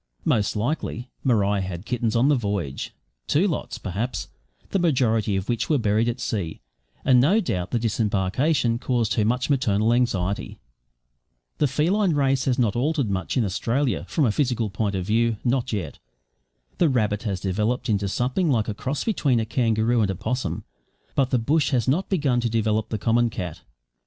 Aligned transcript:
Most 0.25 0.55
likely 0.55 1.11
Maria 1.23 1.61
had 1.61 1.85
kittens 1.85 2.15
on 2.15 2.27
the 2.27 2.33
voyage 2.35 2.91
two 3.27 3.47
lots, 3.47 3.77
perhaps 3.77 4.29
the 4.71 4.79
majority 4.79 5.35
of 5.35 5.47
which 5.47 5.69
were 5.69 5.77
buried 5.77 6.09
at 6.09 6.19
sea; 6.19 6.59
and 7.05 7.21
no 7.21 7.39
doubt 7.39 7.69
the 7.69 7.77
disembarkation 7.77 8.79
caused 8.79 9.13
her 9.13 9.23
much 9.23 9.47
maternal 9.51 9.93
anxiety. 9.93 10.57
The 11.59 11.67
feline 11.67 12.15
race 12.15 12.45
has 12.45 12.57
not 12.57 12.75
altered 12.75 13.11
much 13.11 13.37
in 13.37 13.45
Australia, 13.45 14.05
from 14.09 14.25
a 14.25 14.31
physical 14.31 14.71
point 14.71 14.95
of 14.95 15.05
view 15.05 15.37
not 15.43 15.71
yet. 15.71 15.99
The 16.79 16.89
rabbit 16.89 17.21
has 17.21 17.39
developed 17.39 17.87
into 17.87 18.07
something 18.07 18.49
like 18.49 18.67
a 18.67 18.73
cross 18.73 19.03
between 19.03 19.39
a 19.39 19.45
kangaroo 19.45 20.01
and 20.01 20.09
a 20.09 20.15
possum, 20.15 20.63
but 21.13 21.29
the 21.29 21.37
bush 21.37 21.69
has 21.69 21.87
not 21.87 22.09
begun 22.09 22.39
to 22.39 22.49
develop 22.49 22.89
the 22.89 22.97
common 22.97 23.29
cat. 23.29 23.61